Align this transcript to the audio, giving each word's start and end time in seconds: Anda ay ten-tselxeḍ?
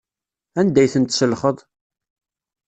Anda 0.59 0.79
ay 0.81 0.89
ten-tselxeḍ? 0.93 1.57